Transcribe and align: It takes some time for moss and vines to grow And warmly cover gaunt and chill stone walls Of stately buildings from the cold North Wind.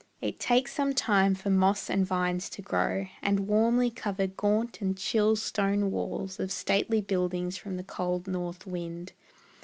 It 0.19 0.39
takes 0.39 0.73
some 0.73 0.95
time 0.95 1.35
for 1.35 1.51
moss 1.51 1.87
and 1.87 2.03
vines 2.03 2.49
to 2.57 2.63
grow 2.63 3.05
And 3.21 3.41
warmly 3.41 3.91
cover 3.91 4.25
gaunt 4.25 4.81
and 4.81 4.97
chill 4.97 5.35
stone 5.35 5.91
walls 5.91 6.39
Of 6.39 6.51
stately 6.51 7.01
buildings 7.01 7.55
from 7.55 7.77
the 7.77 7.83
cold 7.83 8.25
North 8.27 8.65
Wind. 8.65 9.13